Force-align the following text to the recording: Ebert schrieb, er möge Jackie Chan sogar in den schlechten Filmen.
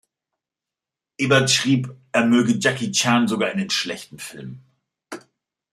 Ebert 1.19 1.51
schrieb, 1.51 1.93
er 2.11 2.25
möge 2.25 2.53
Jackie 2.57 2.91
Chan 2.91 3.27
sogar 3.27 3.51
in 3.51 3.59
den 3.59 3.69
schlechten 3.69 4.17
Filmen. 4.17 4.65